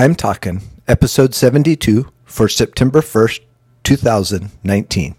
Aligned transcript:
I'm 0.00 0.14
talking 0.14 0.62
episode 0.88 1.34
72 1.34 2.10
for 2.24 2.48
September 2.48 3.02
1st, 3.02 3.40
2019. 3.82 5.14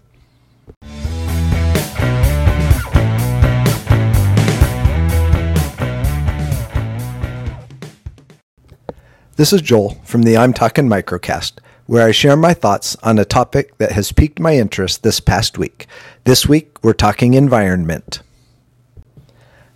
This 9.36 9.52
is 9.52 9.62
Joel 9.62 10.00
from 10.02 10.22
the 10.22 10.36
I'm 10.36 10.52
Talking 10.52 10.88
Microcast, 10.88 11.60
where 11.86 12.04
I 12.04 12.10
share 12.10 12.36
my 12.36 12.52
thoughts 12.52 12.96
on 13.04 13.20
a 13.20 13.24
topic 13.24 13.78
that 13.78 13.92
has 13.92 14.10
piqued 14.10 14.40
my 14.40 14.56
interest 14.56 15.04
this 15.04 15.20
past 15.20 15.58
week. 15.58 15.86
This 16.24 16.48
week, 16.48 16.82
we're 16.82 16.92
talking 16.92 17.34
environment. 17.34 18.20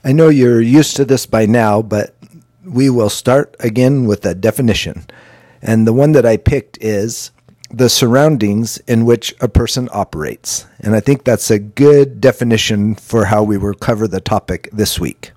I 0.03 0.11
know 0.11 0.31
you're 0.31 0.61
used 0.61 0.97
to 0.97 1.05
this 1.05 1.27
by 1.27 1.47
now, 1.47 1.81
but 1.81 2.16
we 2.67 2.91
will 2.91 3.11
start 3.11 3.55
again 3.61 4.07
with 4.07 4.27
a 4.27 4.35
definition. 4.35 5.07
And 5.63 5.87
the 5.87 5.93
one 5.93 6.13
that 6.13 6.27
I 6.27 6.37
picked 6.37 6.79
is 6.81 7.31
the 7.71 7.89
surroundings 7.89 8.79
in 8.87 9.05
which 9.05 9.35
a 9.41 9.49
person 9.49 9.89
operates. 9.93 10.67
And 10.81 10.95
I 10.95 11.01
think 11.01 11.25
that's 11.25 11.51
a 11.51 11.59
good 11.59 12.21
definition 12.21 12.95
for 12.95 13.27
how 13.27 13.43
we 13.43 13.59
will 13.59 13.75
cover 13.75 14.07
the 14.07 14.21
topic 14.21 14.69
this 14.73 15.01
week. 15.01 15.33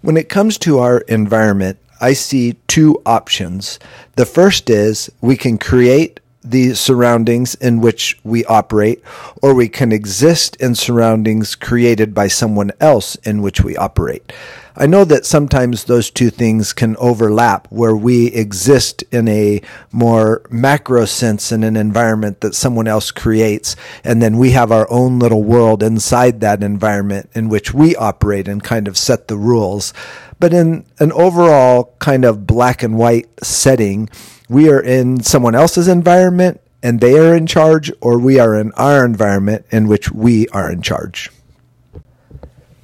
When 0.00 0.16
it 0.16 0.28
comes 0.28 0.58
to 0.58 0.78
our 0.78 0.98
environment, 1.02 1.78
I 2.00 2.14
see 2.14 2.54
two 2.66 3.00
options. 3.06 3.78
The 4.16 4.26
first 4.26 4.68
is 4.68 5.10
we 5.20 5.36
can 5.36 5.58
create 5.58 6.18
the 6.42 6.74
surroundings 6.74 7.54
in 7.56 7.80
which 7.80 8.18
we 8.24 8.44
operate, 8.46 9.00
or 9.40 9.54
we 9.54 9.68
can 9.68 9.92
exist 9.92 10.56
in 10.56 10.74
surroundings 10.74 11.54
created 11.54 12.12
by 12.12 12.26
someone 12.26 12.72
else 12.80 13.14
in 13.16 13.42
which 13.42 13.62
we 13.62 13.76
operate. 13.76 14.32
I 14.74 14.86
know 14.86 15.04
that 15.04 15.26
sometimes 15.26 15.84
those 15.84 16.10
two 16.10 16.30
things 16.30 16.72
can 16.72 16.96
overlap 16.96 17.68
where 17.70 17.94
we 17.94 18.28
exist 18.28 19.02
in 19.12 19.28
a 19.28 19.60
more 19.90 20.42
macro 20.50 21.04
sense 21.04 21.52
in 21.52 21.62
an 21.62 21.76
environment 21.76 22.40
that 22.40 22.54
someone 22.54 22.88
else 22.88 23.10
creates, 23.10 23.76
and 24.02 24.22
then 24.22 24.38
we 24.38 24.52
have 24.52 24.72
our 24.72 24.90
own 24.90 25.18
little 25.18 25.42
world 25.42 25.82
inside 25.82 26.40
that 26.40 26.62
environment 26.62 27.28
in 27.34 27.50
which 27.50 27.74
we 27.74 27.94
operate 27.96 28.48
and 28.48 28.64
kind 28.64 28.88
of 28.88 28.96
set 28.96 29.28
the 29.28 29.36
rules. 29.36 29.92
But 30.40 30.54
in 30.54 30.86
an 30.98 31.12
overall 31.12 31.94
kind 31.98 32.24
of 32.24 32.46
black 32.46 32.82
and 32.82 32.96
white 32.96 33.28
setting, 33.42 34.08
we 34.48 34.70
are 34.70 34.82
in 34.82 35.22
someone 35.22 35.54
else's 35.54 35.86
environment 35.86 36.60
and 36.82 37.00
they 37.00 37.18
are 37.18 37.36
in 37.36 37.46
charge, 37.46 37.92
or 38.00 38.18
we 38.18 38.40
are 38.40 38.58
in 38.58 38.72
our 38.72 39.04
environment 39.04 39.66
in 39.70 39.86
which 39.86 40.10
we 40.10 40.48
are 40.48 40.72
in 40.72 40.82
charge. 40.82 41.30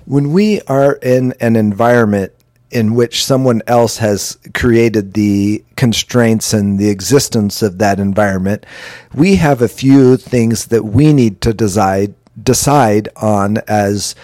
When 0.08 0.32
we 0.32 0.62
are 0.62 0.94
in 1.02 1.34
an 1.38 1.54
environment 1.54 2.32
in 2.70 2.94
which 2.94 3.22
someone 3.22 3.60
else 3.66 3.98
has 3.98 4.38
created 4.54 5.12
the 5.12 5.62
constraints 5.76 6.54
and 6.54 6.78
the 6.78 6.88
existence 6.88 7.60
of 7.60 7.76
that 7.76 8.00
environment, 8.00 8.64
we 9.14 9.36
have 9.36 9.60
a 9.60 9.68
few 9.68 10.16
things 10.16 10.68
that 10.68 10.82
we 10.82 11.12
need 11.12 11.42
to 11.42 11.52
decide 11.52 12.14
decide 12.42 13.10
on 13.16 13.58
as 13.68 14.14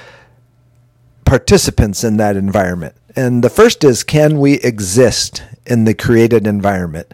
participants 1.26 2.02
in 2.02 2.16
that 2.16 2.34
environment. 2.34 2.94
And 3.14 3.44
the 3.44 3.50
first 3.50 3.84
is 3.84 4.02
can 4.02 4.40
we 4.40 4.54
exist 4.60 5.42
in 5.66 5.84
the 5.84 5.92
created 5.92 6.46
environment? 6.46 7.12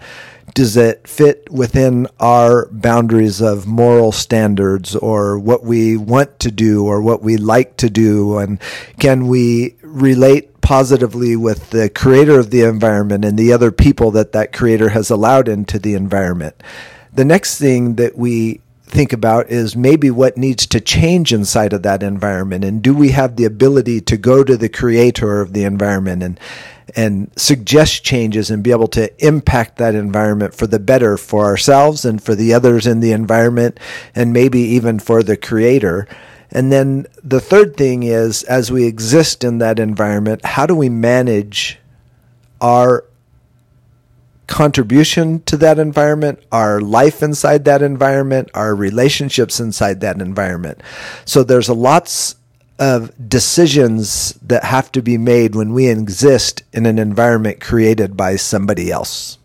Does 0.54 0.76
it 0.76 1.06
fit 1.06 1.50
within 1.50 2.06
our 2.18 2.66
boundaries 2.70 3.40
of 3.40 3.66
moral 3.66 4.12
standards 4.12 4.96
or 4.96 5.38
what 5.38 5.64
we 5.64 5.96
want 5.96 6.38
to 6.40 6.50
do 6.50 6.84
or 6.84 7.00
what 7.00 7.22
we 7.22 7.36
like 7.36 7.76
to 7.78 7.90
do? 7.90 8.38
And 8.38 8.60
can 8.98 9.28
we 9.28 9.76
relate 9.82 10.60
positively 10.60 11.36
with 11.36 11.70
the 11.70 11.88
creator 11.88 12.38
of 12.38 12.50
the 12.50 12.62
environment 12.62 13.24
and 13.24 13.38
the 13.38 13.52
other 13.52 13.70
people 13.70 14.10
that 14.12 14.32
that 14.32 14.52
creator 14.52 14.90
has 14.90 15.10
allowed 15.10 15.48
into 15.48 15.78
the 15.78 15.94
environment? 15.94 16.62
The 17.12 17.24
next 17.24 17.58
thing 17.58 17.96
that 17.96 18.16
we 18.16 18.60
think 18.90 19.12
about 19.12 19.48
is 19.50 19.76
maybe 19.76 20.10
what 20.10 20.36
needs 20.36 20.66
to 20.66 20.80
change 20.80 21.32
inside 21.32 21.72
of 21.72 21.82
that 21.84 22.02
environment 22.02 22.64
and 22.64 22.82
do 22.82 22.92
we 22.92 23.10
have 23.10 23.36
the 23.36 23.44
ability 23.44 24.00
to 24.00 24.16
go 24.16 24.42
to 24.42 24.56
the 24.56 24.68
creator 24.68 25.40
of 25.40 25.52
the 25.52 25.62
environment 25.62 26.24
and 26.24 26.40
and 26.96 27.30
suggest 27.36 28.04
changes 28.04 28.50
and 28.50 28.62
be 28.62 28.70
able 28.70 28.88
to 28.88 29.26
impact 29.26 29.78
that 29.78 29.94
environment 29.94 30.54
for 30.54 30.66
the 30.66 30.78
better 30.78 31.16
for 31.16 31.44
ourselves 31.44 32.04
and 32.04 32.22
for 32.22 32.34
the 32.34 32.52
others 32.54 32.86
in 32.86 33.00
the 33.00 33.12
environment 33.12 33.78
and 34.14 34.32
maybe 34.32 34.60
even 34.60 34.98
for 34.98 35.22
the 35.22 35.36
creator. 35.36 36.06
And 36.50 36.72
then 36.72 37.06
the 37.22 37.40
third 37.40 37.76
thing 37.76 38.02
is 38.02 38.42
as 38.44 38.72
we 38.72 38.84
exist 38.84 39.44
in 39.44 39.58
that 39.58 39.78
environment, 39.78 40.44
how 40.44 40.66
do 40.66 40.74
we 40.74 40.88
manage 40.88 41.78
our 42.60 43.04
contribution 44.50 45.40
to 45.44 45.56
that 45.56 45.78
environment, 45.78 46.42
our 46.50 46.80
life 46.80 47.22
inside 47.22 47.64
that 47.64 47.82
environment, 47.82 48.50
our 48.52 48.74
relationships 48.74 49.60
inside 49.60 50.00
that 50.00 50.20
environment. 50.20 50.82
So 51.24 51.44
there's 51.44 51.68
a 51.68 51.74
lots 51.74 52.34
of 52.80 53.12
decisions 53.28 54.32
that 54.42 54.64
have 54.64 54.90
to 54.90 55.02
be 55.02 55.18
made 55.18 55.54
when 55.54 55.74
we 55.74 55.86
exist 55.86 56.62
in 56.72 56.86
an 56.86 56.98
environment 56.98 57.60
created 57.60 58.16
by 58.16 58.36
somebody 58.36 58.90
else. 58.90 59.36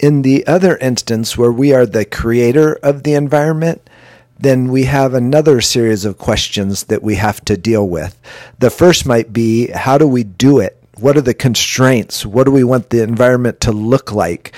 In 0.00 0.22
the 0.22 0.44
other 0.48 0.76
instance, 0.78 1.38
where 1.38 1.52
we 1.52 1.72
are 1.72 1.86
the 1.86 2.04
creator 2.04 2.74
of 2.82 3.04
the 3.04 3.14
environment, 3.14 3.88
then 4.36 4.68
we 4.68 4.84
have 4.84 5.14
another 5.14 5.60
series 5.60 6.04
of 6.04 6.18
questions 6.18 6.84
that 6.84 7.04
we 7.04 7.14
have 7.14 7.42
to 7.44 7.56
deal 7.56 7.88
with. 7.88 8.20
The 8.58 8.70
first 8.70 9.06
might 9.06 9.32
be 9.32 9.68
how 9.68 9.96
do 9.96 10.08
we 10.08 10.24
do 10.24 10.58
it? 10.58 10.76
What 10.98 11.16
are 11.16 11.22
the 11.22 11.34
constraints? 11.34 12.26
What 12.26 12.44
do 12.44 12.50
we 12.50 12.64
want 12.64 12.90
the 12.90 13.04
environment 13.04 13.60
to 13.60 13.72
look 13.72 14.10
like? 14.10 14.52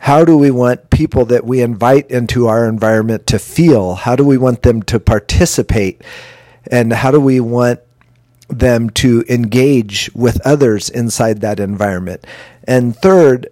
How 0.00 0.24
do 0.24 0.36
we 0.36 0.50
want 0.50 0.90
people 0.90 1.24
that 1.26 1.46
we 1.46 1.62
invite 1.62 2.10
into 2.10 2.48
our 2.48 2.68
environment 2.68 3.26
to 3.28 3.38
feel? 3.38 3.94
How 3.94 4.16
do 4.16 4.24
we 4.24 4.36
want 4.36 4.62
them 4.62 4.82
to 4.82 5.00
participate? 5.00 6.02
And 6.70 6.92
how 6.92 7.10
do 7.10 7.20
we 7.20 7.40
want 7.40 7.80
them 8.48 8.90
to 8.90 9.24
engage 9.28 10.10
with 10.14 10.40
others 10.46 10.90
inside 10.90 11.40
that 11.40 11.58
environment? 11.60 12.26
And 12.64 12.94
third, 12.96 13.48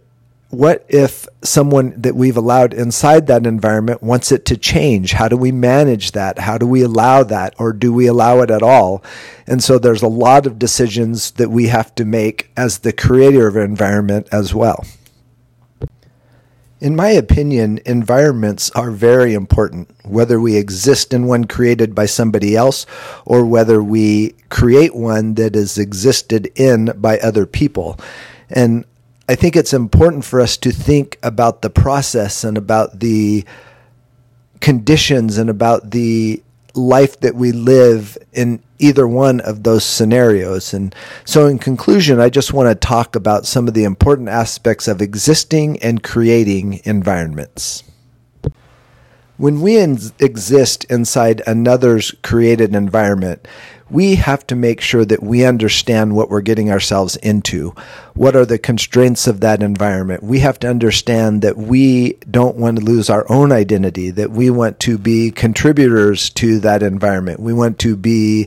what 0.51 0.85
if 0.89 1.29
someone 1.43 1.95
that 1.97 2.17
we've 2.17 2.37
allowed 2.37 2.75
inside 2.75 3.29
that 3.29 3.47
environment 3.47 4.03
wants 4.03 4.33
it 4.33 4.45
to 4.47 4.57
change? 4.57 5.13
How 5.13 5.29
do 5.29 5.37
we 5.37 5.53
manage 5.53 6.13
that? 6.13 6.41
How 6.41 6.59
do 6.59 6.67
we 6.67 6.83
allow 6.83 7.23
that? 7.23 7.55
Or 7.59 7.73
do 7.73 7.93
we 7.93 8.07
allow 8.07 8.41
it 8.41 8.51
at 8.51 8.63
all? 8.63 9.03
And 9.47 9.63
so 9.63 9.79
there's 9.79 10.03
a 10.03 10.09
lot 10.09 10.47
of 10.47 10.59
decisions 10.59 11.31
that 11.33 11.51
we 11.51 11.69
have 11.69 11.95
to 11.95 12.05
make 12.05 12.51
as 12.57 12.79
the 12.79 12.93
creator 12.93 13.47
of 13.47 13.57
an 13.57 13.63
environment 13.63 14.29
as 14.33 14.53
well. 14.53 14.85
In 16.81 16.97
my 16.97 17.11
opinion, 17.11 17.79
environments 17.85 18.71
are 18.71 18.91
very 18.91 19.35
important, 19.35 19.91
whether 20.03 20.41
we 20.41 20.57
exist 20.57 21.13
in 21.13 21.27
one 21.27 21.45
created 21.45 21.95
by 21.95 22.07
somebody 22.07 22.57
else 22.57 22.87
or 23.27 23.45
whether 23.45 23.83
we 23.83 24.35
create 24.49 24.95
one 24.95 25.35
that 25.35 25.55
is 25.55 25.77
existed 25.77 26.51
in 26.55 26.87
by 26.97 27.19
other 27.19 27.45
people. 27.45 28.01
And 28.49 28.87
I 29.29 29.35
think 29.35 29.57
it's 29.57 29.75
important 29.75 30.25
for 30.25 30.41
us 30.41 30.57
to 30.57 30.73
think 30.73 31.19
about 31.23 31.61
the 31.61 31.69
process 31.69 32.45
and 32.45 32.57
about 32.57 33.01
the 33.01 33.45
conditions 34.61 35.37
and 35.37 35.51
about 35.51 35.91
the 35.91 36.43
life 36.75 37.21
that 37.21 37.35
we 37.35 37.53
live 37.53 38.17
in 38.33 38.63
either 38.81 39.07
one 39.07 39.41
of 39.41 39.63
those 39.63 39.85
scenarios. 39.85 40.75
And 40.75 40.95
so, 41.25 41.47
in 41.47 41.59
conclusion, 41.59 42.21
I 42.21 42.29
just 42.29 42.53
want 42.53 42.69
to 42.69 42.75
talk 42.75 43.15
about 43.15 43.47
some 43.47 43.69
of 43.69 43.75
the 43.75 43.85
important 43.85 44.29
aspects 44.29 44.89
of 44.89 45.01
existing 45.01 45.79
and 45.83 46.03
creating 46.03 46.81
environments. 46.85 47.85
When 49.41 49.63
we 49.63 49.79
exist 49.79 50.85
inside 50.91 51.41
another's 51.47 52.11
created 52.23 52.75
environment, 52.75 53.49
we 53.89 54.17
have 54.17 54.47
to 54.49 54.55
make 54.55 54.83
sure 54.83 55.07
that 55.07 55.23
we 55.23 55.47
understand 55.47 56.15
what 56.15 56.29
we're 56.29 56.43
getting 56.43 56.71
ourselves 56.71 57.17
into. 57.17 57.75
What 58.13 58.37
are 58.37 58.45
the 58.45 58.59
constraints 58.59 59.27
of 59.27 59.41
that 59.41 59.63
environment? 59.63 60.23
We 60.23 60.41
have 60.41 60.59
to 60.59 60.69
understand 60.69 61.41
that 61.41 61.57
we 61.57 62.19
don't 62.31 62.57
want 62.57 62.81
to 62.81 62.85
lose 62.85 63.09
our 63.09 63.25
own 63.33 63.51
identity, 63.51 64.11
that 64.11 64.31
we 64.31 64.51
want 64.51 64.79
to 64.81 64.99
be 64.99 65.31
contributors 65.31 66.29
to 66.35 66.61
that 66.61 66.83
environment. 66.83 67.41
We 67.41 67.55
want 67.55 67.79
to 67.79 67.97
be 67.97 68.47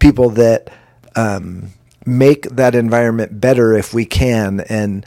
people 0.00 0.30
that 0.30 0.72
um, 1.14 1.68
make 2.04 2.48
that 2.48 2.74
environment 2.74 3.40
better 3.40 3.74
if 3.74 3.94
we 3.94 4.06
can. 4.06 4.58
And 4.58 5.06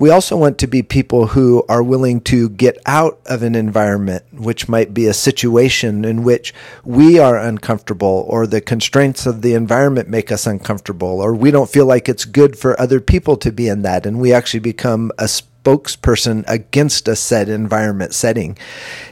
we 0.00 0.08
also 0.08 0.34
want 0.34 0.56
to 0.56 0.66
be 0.66 0.82
people 0.82 1.26
who 1.26 1.62
are 1.68 1.82
willing 1.82 2.22
to 2.22 2.48
get 2.48 2.78
out 2.86 3.20
of 3.26 3.42
an 3.42 3.54
environment, 3.54 4.24
which 4.32 4.66
might 4.66 4.94
be 4.94 5.06
a 5.06 5.12
situation 5.12 6.06
in 6.06 6.22
which 6.22 6.54
we 6.86 7.18
are 7.18 7.36
uncomfortable 7.36 8.24
or 8.26 8.46
the 8.46 8.62
constraints 8.62 9.26
of 9.26 9.42
the 9.42 9.52
environment 9.52 10.08
make 10.08 10.32
us 10.32 10.46
uncomfortable 10.46 11.20
or 11.20 11.34
we 11.34 11.50
don't 11.50 11.68
feel 11.68 11.84
like 11.84 12.08
it's 12.08 12.24
good 12.24 12.58
for 12.58 12.80
other 12.80 12.98
people 12.98 13.36
to 13.36 13.52
be 13.52 13.68
in 13.68 13.82
that 13.82 14.06
and 14.06 14.18
we 14.18 14.32
actually 14.32 14.60
become 14.60 15.12
a 15.18 15.24
spokesperson 15.24 16.44
against 16.48 17.06
a 17.06 17.14
set 17.14 17.50
environment 17.50 18.14
setting. 18.14 18.56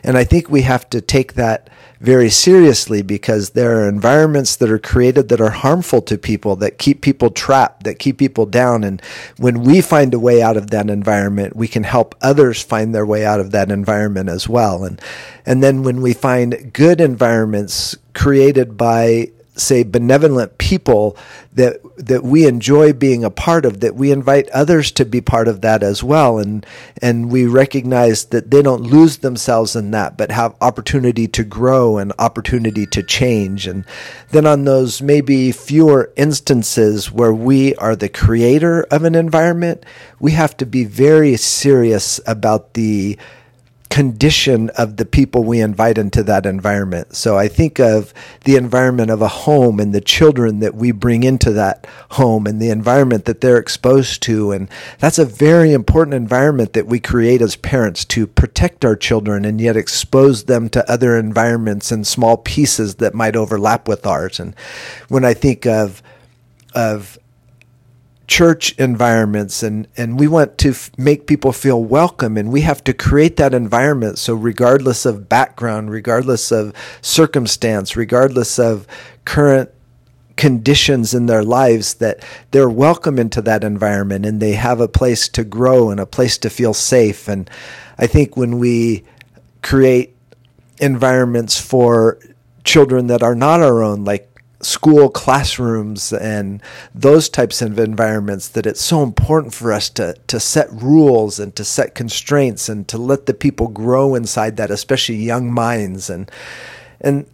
And 0.02 0.17
I 0.17 0.25
think 0.25 0.49
we 0.49 0.62
have 0.62 0.88
to 0.88 1.02
take 1.02 1.34
that 1.34 1.69
very 2.00 2.31
seriously 2.31 3.03
because 3.03 3.50
there 3.50 3.81
are 3.81 3.89
environments 3.89 4.55
that 4.56 4.71
are 4.71 4.79
created 4.79 5.29
that 5.29 5.41
are 5.41 5.50
harmful 5.50 6.00
to 6.03 6.17
people, 6.17 6.55
that 6.56 6.79
keep 6.79 7.00
people 7.00 7.31
trapped, 7.31 7.85
that 7.85 7.99
keep 7.99 8.19
people 8.19 8.47
down. 8.47 8.85
And 8.85 9.03
when 9.37 9.62
we 9.62 9.81
find 9.81 10.15
a 10.15 10.19
way 10.19 10.41
out 10.41 10.56
of 10.56 10.71
that 10.71 10.89
environment, 10.91 11.56
we 11.56 11.67
can 11.67 11.83
help 11.83 12.15
others 12.21 12.62
find 12.62 12.95
their 12.95 13.06
way 13.06 13.25
out 13.25 13.41
of 13.41 13.50
that 13.50 13.71
environment 13.71 14.29
as 14.29 14.49
well. 14.49 14.85
And, 14.85 15.00
and 15.45 15.62
then 15.62 15.83
when 15.83 16.00
we 16.00 16.15
find 16.15 16.73
good 16.73 17.00
environments 17.00 17.97
created 18.15 18.77
by 18.77 19.31
say 19.60 19.82
benevolent 19.82 20.58
people 20.58 21.16
that 21.52 21.81
that 21.96 22.22
we 22.22 22.46
enjoy 22.46 22.93
being 22.93 23.25
a 23.25 23.31
part 23.31 23.64
of 23.64 23.81
that 23.81 23.94
we 23.94 24.12
invite 24.12 24.49
others 24.50 24.90
to 24.93 25.05
be 25.05 25.20
part 25.20 25.49
of 25.49 25.60
that 25.60 25.82
as 25.82 26.02
well. 26.02 26.38
And 26.38 26.64
and 27.02 27.31
we 27.31 27.46
recognize 27.46 28.26
that 28.26 28.50
they 28.50 28.62
don't 28.62 28.82
lose 28.82 29.19
themselves 29.19 29.75
in 29.75 29.90
that 29.93 30.16
but 30.16 30.31
have 30.31 30.55
opportunity 30.60 31.26
to 31.28 31.44
grow 31.44 31.99
and 31.99 32.12
opportunity 32.19 32.87
to 32.87 33.02
change. 33.02 33.66
And 33.66 33.84
then 34.31 34.46
on 34.46 34.64
those 34.64 35.02
maybe 35.02 35.52
fewer 35.52 36.12
instances 36.16 37.10
where 37.10 37.34
we 37.34 37.75
are 37.76 37.96
the 37.96 38.08
creator 38.08 38.82
of 38.90 39.05
an 39.05 39.14
environment 39.14 39.84
we 40.20 40.32
have 40.32 40.56
to 40.56 40.66
be 40.66 40.84
very 40.84 41.37
serious 41.37 42.20
about 42.26 42.75
the 42.75 43.19
condition 43.90 44.70
of 44.70 44.96
the 44.96 45.05
people 45.05 45.43
we 45.43 45.61
invite 45.61 45.99
into 45.99 46.23
that 46.23 46.44
environment. 46.44 47.17
So 47.17 47.38
I 47.38 47.49
think 47.49 47.81
of 47.81 48.12
the 48.44 48.56
environment 48.56 49.11
of 49.11 49.23
a 49.23 49.29
home 49.29 49.81
and 49.81 49.94
the 49.94 50.00
children 50.00 50.61
that 50.61 50.75
we 50.75 50.93
bring 50.93 51.23
into 51.23 51.52
that 51.52 51.87
home 52.11 52.46
and 52.46 52.61
the 52.61 52.70
environment 52.70 53.25
that 53.25 53.40
they're 53.40 53.58
exposed 53.58 54.23
to. 54.25 54.52
And 54.52 54.69
that's 54.99 55.19
a 55.19 55.25
very 55.25 55.73
important 55.73 56.14
environment 56.14 56.75
that 56.75 56.87
we 56.87 57.00
create 57.00 57.40
as 57.40 57.56
parents 57.56 58.05
to 58.06 58.26
protect 58.26 58.85
our 58.85 58.96
children 58.96 59.44
and 59.44 59.61
yet 59.61 59.76
expose 59.76 60.44
them 60.44 60.69
to 60.70 60.91
other 60.91 61.17
environments 61.17 61.91
and 61.91 62.06
small 62.06 62.37
pieces 62.37 62.96
that 62.96 63.14
might 63.14 63.37
overlap 63.37 63.88
with 63.88 64.06
ours. 64.06 64.38
And 64.38 64.55
when 65.08 65.25
I 65.25 65.34
think 65.34 65.67
of, 65.67 66.02
of 66.75 67.19
church 68.29 68.79
environments 68.79 69.63
and 69.63 69.89
and 69.97 70.21
we 70.21 70.29
want 70.29 70.59
to 70.59 70.71
f- 70.71 70.91
make 70.99 71.27
people 71.27 71.51
feel 71.51 71.83
welcome 71.83 72.37
and 72.37 72.53
we 72.53 72.61
have 72.61 72.85
to 72.85 72.93
create 72.93 73.39
that 73.39 73.55
environment. 73.55 74.19
So 74.19 74.35
regardless 74.35 75.07
of 75.07 75.31
background 75.31 75.91
regardless 75.91 76.53
of 76.53 76.75
circumstance 77.01 77.97
regardless 77.97 78.59
of 78.59 78.87
current 79.25 79.71
conditions 80.37 81.15
in 81.15 81.25
their 81.25 81.43
lives 81.43 81.95
that 81.95 82.23
they're 82.51 82.69
welcome 82.69 83.19
into 83.19 83.41
that 83.43 83.65
environment 83.65 84.27
and 84.27 84.41
they 84.41 84.53
have 84.53 84.79
a 84.79 84.87
place 84.87 85.27
to 85.31 85.43
grow 85.43 85.91
and 85.91 85.99
a 85.99 86.07
place 86.07 86.37
to 86.39 86.51
feel 86.51 86.75
safe. 86.75 87.29
And 87.29 87.51
i 87.97 88.07
think 88.07 88.37
when 88.37 88.59
we 88.59 89.05
create 89.63 90.15
environments 90.81 91.59
for 91.59 92.19
children 92.63 93.07
that 93.07 93.23
are 93.23 93.35
not 93.35 93.63
our 93.63 93.83
own 93.83 94.05
like 94.05 94.28
school 94.60 95.08
classrooms 95.08 96.12
and 96.12 96.60
those 96.93 97.28
types 97.28 97.62
of 97.62 97.78
environments 97.78 98.49
that 98.49 98.66
it's 98.66 98.81
so 98.81 99.02
important 99.02 99.55
for 99.55 99.72
us 99.72 99.88
to 99.88 100.14
to 100.26 100.40
set 100.40 100.69
rules 100.72 101.38
and 101.38 101.55
to 101.55 101.64
set 101.64 101.94
constraints 101.94 102.69
and 102.69 102.88
to 102.88 102.99
let 102.99 103.26
the 103.26 103.34
people 103.34 103.69
grow 103.69 104.14
inside 104.14 104.56
that 104.56 104.70
especially 104.70 105.16
young 105.16 105.52
minds. 105.52 106.10
And 106.10 106.31
and 107.00 107.26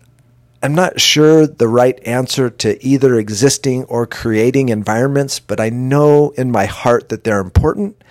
I'm 0.63 0.75
not 0.75 1.01
sure 1.01 1.47
the 1.47 1.69
right 1.69 1.99
answer 2.07 2.51
to 2.51 2.87
either 2.87 3.15
existing 3.17 3.85
or 3.85 4.07
creating 4.07 4.69
environments 4.69 5.41
but 5.41 5.61
I 5.61 5.71
know 5.71 6.31
in 6.31 6.51
my 6.51 6.67
heart 6.67 7.09
that 7.09 7.25
they're 7.25 7.41
important 7.41 8.03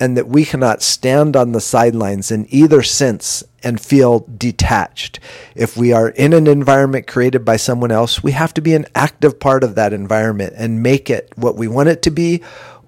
and 0.00 0.16
that 0.16 0.28
we 0.28 0.44
cannot 0.44 0.82
stand 0.82 1.36
on 1.36 1.52
the 1.52 1.60
sidelines 1.60 2.30
in 2.30 2.46
either 2.48 2.82
sense 2.82 3.44
and 3.62 3.80
feel 3.80 4.26
detached. 4.36 5.20
If 5.54 5.76
we 5.76 5.92
are 5.92 6.08
in 6.08 6.32
an 6.32 6.46
environment 6.46 7.06
created 7.06 7.44
by 7.44 7.56
someone 7.56 7.92
else, 7.92 8.22
we 8.22 8.32
have 8.32 8.54
to 8.54 8.60
be 8.60 8.74
an 8.74 8.86
active 8.94 9.38
part 9.38 9.62
of 9.62 9.74
that 9.74 9.92
environment 9.92 10.54
and 10.56 10.82
make 10.82 11.10
it 11.10 11.32
what 11.36 11.56
we 11.56 11.68
want 11.68 11.88
it 11.88 12.02
to 12.02 12.10
be 12.10 12.42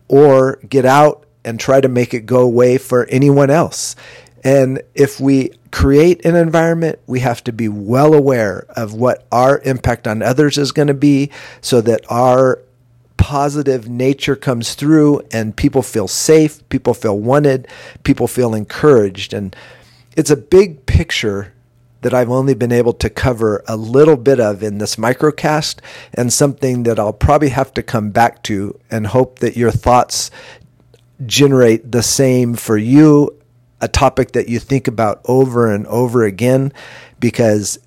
or 0.09 0.56
get 0.69 0.85
out 0.85 1.25
and 1.45 1.61
try 1.61 1.81
to 1.81 1.89
make 1.89 2.15
it 2.15 2.27
go 2.27 2.41
away 2.41 2.79
for 2.79 3.06
anyone 3.06 3.51
else. 3.51 3.95
And 4.43 4.83
if 4.95 5.21
we 5.21 5.53
create 5.71 6.25
an 6.25 6.37
environment, 6.37 6.99
we 7.06 7.21
have 7.21 7.43
to 7.45 7.53
be 7.53 7.69
well 7.69 8.15
aware 8.15 8.67
of 8.71 8.95
what 8.95 9.27
our 9.33 9.61
impact 9.61 10.06
on 10.06 10.23
others 10.23 10.59
is 10.59 10.73
going 10.73 10.89
to 10.89 10.95
be 10.95 11.31
so 11.61 11.81
that 11.81 12.05
our 12.11 12.61
positive 13.25 13.88
nature 13.88 14.37
comes 14.37 14.75
through 14.75 15.23
and 15.32 15.56
people 15.56 15.81
feel 15.81 16.06
safe, 16.06 16.69
people 16.69 16.93
feel 16.93 17.19
wanted, 17.19 17.67
people 18.03 18.29
feel 18.29 18.55
encouraged. 18.55 19.32
And 19.32 19.56
it's 20.15 20.29
a 20.29 20.37
big 20.37 20.85
picture 20.85 21.55
that 22.03 22.12
I've 22.12 22.29
only 22.29 22.53
been 22.53 22.71
able 22.71 22.93
to 22.93 23.09
cover 23.09 23.65
a 23.67 23.79
little 23.79 24.19
bit 24.19 24.41
of 24.41 24.62
in 24.62 24.76
this 24.76 24.97
microcast 24.97 25.79
and 26.12 26.31
something 26.31 26.82
that 26.82 26.99
I'll 26.99 27.15
probably 27.15 27.49
have 27.49 27.73
to 27.75 27.82
come 27.82 28.11
back 28.11 28.43
to 28.43 28.79
and 28.91 29.06
hope 29.06 29.38
that 29.38 29.56
your 29.56 29.70
thoughts 29.70 30.31
generate 31.25 31.93
the 31.93 32.03
same 32.03 32.53
for 32.53 32.77
you, 32.77 33.41
a 33.81 33.88
topic 33.88 34.32
that 34.32 34.50
you 34.50 34.59
think 34.59 34.87
about 34.87 35.23
over 35.25 35.73
and 35.73 35.87
over 35.87 36.25
again, 36.25 36.75
because 37.20 37.79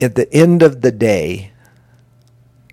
at 0.00 0.16
the 0.16 0.28
end 0.34 0.64
of 0.64 0.80
the 0.80 0.90
day, 0.90 1.52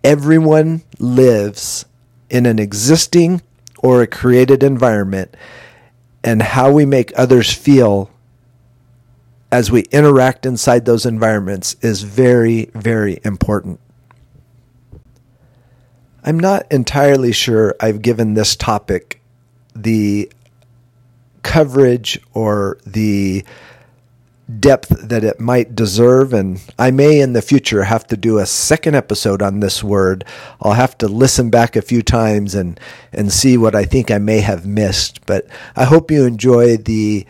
everyone 0.04 0.81
lives 0.98 1.86
in 2.29 2.45
an 2.45 2.59
existing 2.59 3.41
or 3.79 4.01
a 4.01 4.07
created 4.07 4.63
environment 4.63 5.35
and 6.24 6.41
how 6.41 6.71
we 6.71 6.85
make 6.85 7.18
others 7.18 7.53
feel 7.53 8.09
as 9.51 9.71
we 9.71 9.81
interact 9.91 10.45
inside 10.45 10.85
those 10.85 11.06
environments 11.06 11.75
is 11.81 12.03
very, 12.03 12.69
very 12.74 13.19
important. 13.24 13.79
I'm 16.24 16.39
not 16.39 16.69
entirely 16.69 17.31
sure 17.31 17.75
I've 17.79 18.01
given 18.01 18.33
this 18.33 18.56
topic 18.56 19.21
the 19.74 20.29
coverage 21.44 22.19
or 22.33 22.77
the 22.85 23.45
depth 24.60 24.90
that 24.90 25.24
it 25.24 25.40
might 25.40 25.76
deserve. 25.76 26.34
And 26.34 26.62
I 26.80 26.92
may 26.92 27.20
in 27.20 27.34
the 27.34 27.42
future 27.42 27.84
have 27.84 28.08
to 28.08 28.18
do 28.18 28.38
a 28.38 28.46
second 28.46 28.96
episode 28.96 29.42
on 29.42 29.60
this 29.60 29.84
word. 29.84 30.24
I'll 30.62 30.74
have 30.74 30.98
to 31.00 31.08
listen 31.08 31.50
back 31.50 31.76
a 31.76 31.82
few 31.82 32.02
times 32.02 32.56
and, 32.56 32.80
and 33.12 33.32
see 33.32 33.58
what 33.58 33.76
I 33.76 33.86
think 33.86 34.10
I 34.10 34.18
may 34.18 34.40
have 34.40 34.66
missed. 34.66 35.26
But 35.26 35.48
I 35.76 35.86
hope 35.86 36.12
you 36.12 36.26
enjoy 36.26 36.78
the 36.78 37.26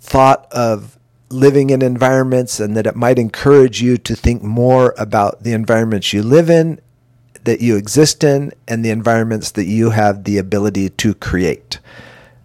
thought 0.00 0.46
of 0.50 0.98
living 1.28 1.70
in 1.70 1.82
environments 1.82 2.60
and 2.60 2.76
that 2.76 2.86
it 2.86 2.96
might 2.96 3.18
encourage 3.18 3.82
you 3.82 3.98
to 3.98 4.14
think 4.14 4.42
more 4.42 4.94
about 4.96 5.42
the 5.42 5.52
environments 5.52 6.12
you 6.12 6.22
live 6.22 6.48
in, 6.48 6.80
that 7.42 7.60
you 7.60 7.76
exist 7.76 8.24
in, 8.24 8.52
and 8.66 8.84
the 8.84 8.90
environments 8.90 9.50
that 9.52 9.66
you 9.66 9.90
have 9.90 10.24
the 10.24 10.38
ability 10.38 10.88
to 10.88 11.14
create. 11.14 11.80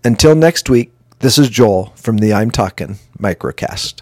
Until 0.03 0.35
next 0.35 0.69
week, 0.69 0.91
this 1.21 1.37
is 1.37 1.49
Joel 1.49 1.93
from 1.95 2.17
the 2.17 2.33
I'm 2.33 2.49
Talking 2.49 2.97
Microcast. 3.19 4.01